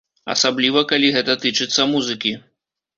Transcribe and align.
Асабліва, 0.35 0.83
калі 0.93 1.13
гэта 1.19 1.37
тычыцца 1.47 1.89
музыкі. 1.95 2.37